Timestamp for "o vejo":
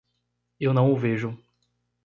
0.91-1.37